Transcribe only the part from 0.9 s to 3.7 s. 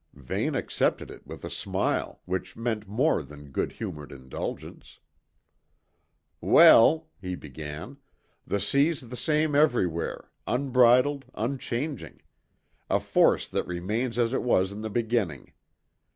it with a smile which meant more than